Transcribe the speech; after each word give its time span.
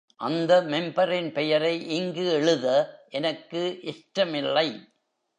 அந்த 0.15 0.61
மெம்பரின் 0.61 1.31
பெயரை 1.31 1.89
இங்கு 1.89 2.31
எழுத 2.31 2.67
எனக்கு 3.09 3.79
இஷ்டமில்லை. 3.81 4.67